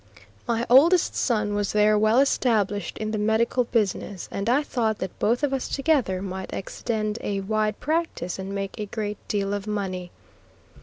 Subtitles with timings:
[0.47, 5.19] My oldest son was there well established in the medical business, and I thought that
[5.19, 9.67] both of us together might extend a wide practice and make a great deal of
[9.67, 10.09] money.